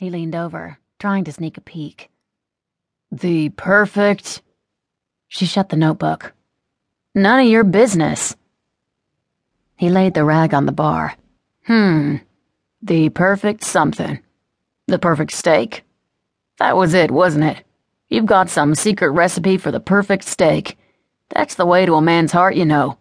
[0.00, 2.08] He leaned over, trying to sneak a peek.
[3.12, 4.40] The perfect.
[5.28, 6.32] She shut the notebook.
[7.14, 8.34] None of your business.
[9.76, 11.16] He laid the rag on the bar.
[11.66, 12.16] Hmm.
[12.80, 14.20] The perfect something.
[14.86, 15.84] The perfect steak.
[16.58, 17.62] That was it, wasn't it?
[18.08, 20.78] You've got some secret recipe for the perfect steak.
[21.28, 22.96] That's the way to a man's heart, you know.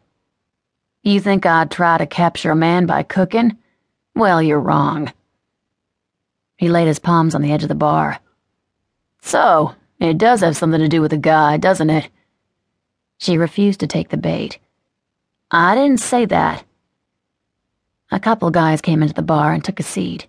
[1.03, 3.57] You think I'd try to capture a man by cooking?
[4.15, 5.13] Well, you're wrong.
[6.59, 8.19] He laid his palms on the edge of the bar.
[9.21, 12.09] So, it does have something to do with a guy, doesn't it?
[13.17, 14.59] She refused to take the bait.
[15.49, 16.65] I didn't say that.
[18.11, 20.27] A couple guys came into the bar and took a seat.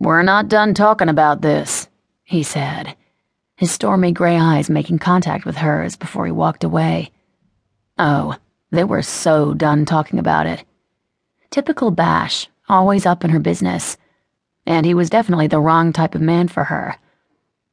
[0.00, 1.88] We're not done talking about this,
[2.24, 2.96] he said,
[3.54, 7.10] his stormy gray eyes making contact with hers before he walked away.
[7.98, 8.36] Oh,
[8.70, 10.64] they were so done talking about it.
[11.50, 13.98] Typical Bash, always up in her business.
[14.66, 16.96] And he was definitely the wrong type of man for her.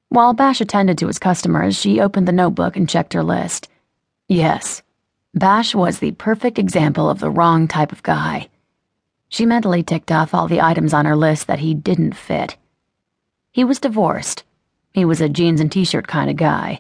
[0.10, 3.70] While Bash attended to his customers, she opened the notebook and checked her list.
[4.28, 4.82] Yes,
[5.36, 8.50] Bash was the perfect example of the wrong type of guy.
[9.28, 12.58] She mentally ticked off all the items on her list that he didn't fit.
[13.52, 14.44] He was divorced.
[14.92, 16.80] He was a jeans and t shirt kind of guy.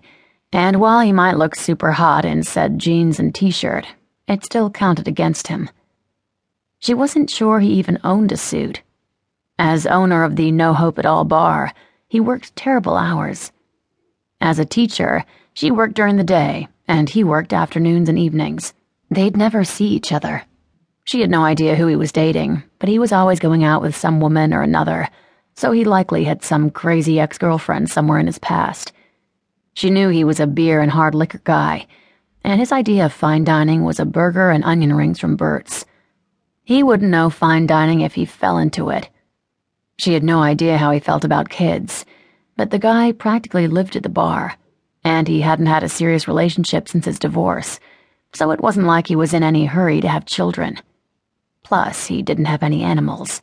[0.51, 3.85] And while he might look super hot in said jeans and t shirt,
[4.27, 5.69] it still counted against him.
[6.79, 8.81] She wasn't sure he even owned a suit.
[9.61, 11.73] As owner of the No Hope at All bar,
[12.07, 13.51] he worked terrible hours.
[14.39, 18.73] As a teacher, she worked during the day, and he worked afternoons and evenings.
[19.11, 20.43] They'd never see each other.
[21.03, 23.97] She had no idea who he was dating, but he was always going out with
[23.97, 25.09] some woman or another,
[25.55, 28.93] so he likely had some crazy ex girlfriend somewhere in his past.
[29.73, 31.85] She knew he was a beer and hard liquor guy,
[32.45, 35.85] and his idea of fine dining was a burger and onion rings from Burt's.
[36.63, 39.09] He wouldn't know fine dining if he fell into it.
[39.99, 42.05] She had no idea how he felt about kids,
[42.55, 44.55] but the guy practically lived at the bar,
[45.03, 47.81] and he hadn't had a serious relationship since his divorce,
[48.31, 50.77] so it wasn't like he was in any hurry to have children.
[51.65, 53.41] Plus, he didn't have any animals.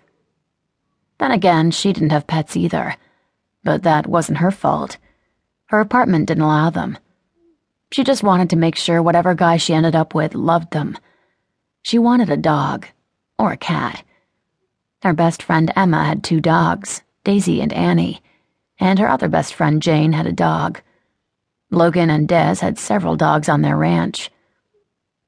[1.19, 2.97] Then again, she didn't have pets either.
[3.63, 4.97] But that wasn't her fault.
[5.67, 6.97] Her apartment didn't allow them.
[7.93, 10.97] She just wanted to make sure whatever guy she ended up with loved them.
[11.83, 12.87] She wanted a dog.
[13.39, 14.03] Or a cat.
[15.03, 18.23] Her best friend Emma had two dogs, Daisy and Annie,
[18.79, 20.81] and her other best friend Jane had a dog.
[21.71, 24.31] Logan and Des had several dogs on their ranch.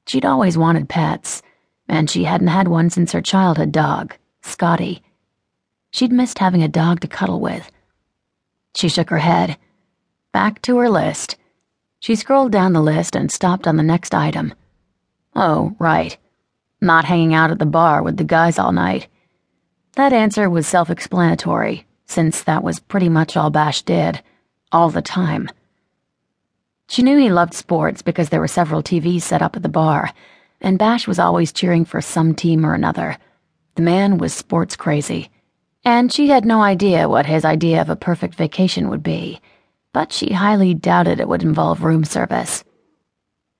[0.07, 1.41] She'd always wanted pets
[1.89, 5.01] and she hadn't had one since her childhood dog, Scotty.
[5.91, 7.69] She'd missed having a dog to cuddle with.
[8.75, 9.57] She shook her head.
[10.31, 11.35] Back to her list.
[11.99, 14.53] She scrolled down the list and stopped on the next item.
[15.35, 16.15] Oh, right.
[16.79, 19.07] Not hanging out at the bar with the guys all night.
[19.99, 24.23] That answer was self explanatory, since that was pretty much all Bash did,
[24.71, 25.49] all the time.
[26.87, 30.13] She knew he loved sports because there were several TVs set up at the bar
[30.61, 33.17] and Bash was always cheering for some team or another.
[33.75, 35.31] The man was sports crazy,
[35.83, 39.41] and she had no idea what his idea of a perfect vacation would be,
[39.91, 42.63] but she highly doubted it would involve room service.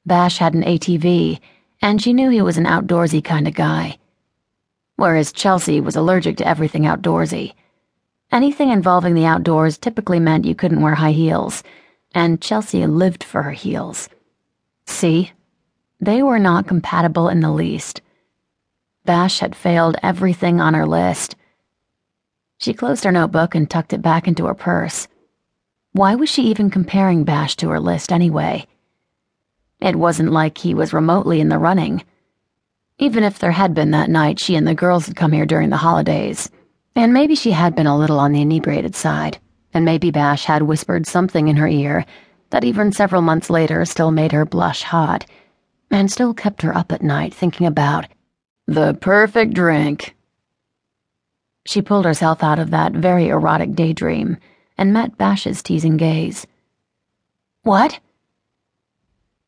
[0.05, 1.41] Bash had an ATV,
[1.81, 3.97] and she knew he was an outdoorsy kind of guy.
[4.99, 7.53] Whereas Chelsea was allergic to everything outdoorsy.
[8.33, 11.63] Anything involving the outdoors typically meant you couldn't wear high heels,
[12.13, 14.09] and Chelsea lived for her heels.
[14.85, 15.31] See?
[16.01, 18.01] They were not compatible in the least.
[19.05, 21.37] Bash had failed everything on her list.
[22.57, 25.07] She closed her notebook and tucked it back into her purse.
[25.93, 28.67] Why was she even comparing Bash to her list anyway?
[29.79, 32.03] It wasn't like he was remotely in the running.
[33.01, 35.69] Even if there had been that night she and the girls had come here during
[35.69, 36.49] the holidays,
[36.95, 39.37] and maybe she had been a little on the inebriated side,
[39.73, 42.05] and maybe Bash had whispered something in her ear
[42.49, 45.25] that even several months later still made her blush hot
[45.89, 48.05] and still kept her up at night thinking about
[48.67, 50.15] the perfect drink.
[51.65, 54.37] She pulled herself out of that very erotic daydream
[54.77, 56.45] and met Bash's teasing gaze.
[57.63, 57.99] What?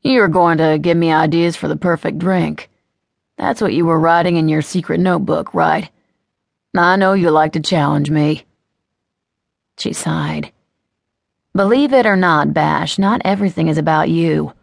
[0.03, 2.69] You're going to give me ideas for the perfect drink.
[3.41, 5.89] That's what you were writing in your secret notebook, right?
[6.77, 8.45] I know you like to challenge me.
[9.79, 10.51] She sighed.
[11.55, 14.53] Believe it or not, Bash, not everything is about you.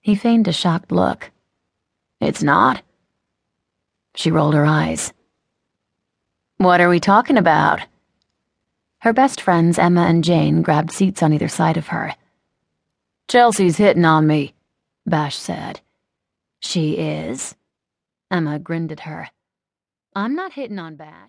[0.00, 1.30] He feigned a shocked look.
[2.20, 2.82] It's not?
[4.16, 5.12] She rolled her eyes.
[6.56, 7.78] What are we talking about?
[8.98, 12.16] Her best friends, Emma and Jane, grabbed seats on either side of her.
[13.28, 14.52] Chelsea's hitting on me,
[15.06, 15.80] Bash said.
[16.66, 17.54] She is?
[18.28, 19.30] Emma grinned at her.
[20.16, 21.22] I'm not hitting on Bash.